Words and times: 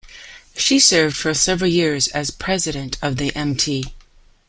She 0.55 0.79
served 0.79 1.15
for 1.15 1.31
several 1.35 1.69
years 1.69 2.07
as 2.07 2.31
president 2.31 2.97
of 3.03 3.17
the 3.17 3.31
Mt. 3.35 3.85